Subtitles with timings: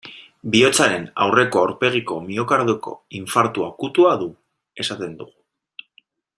[0.53, 4.33] Bihotzaren aurreko aurpegiko miokardioko infartu akutua du,
[4.85, 5.99] esaten dugu.